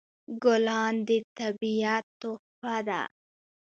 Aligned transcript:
ګلان 0.43 0.95
د 1.07 1.09
طبیعت 1.39 2.05
تحفه 2.21 2.77
ده. 2.87 3.01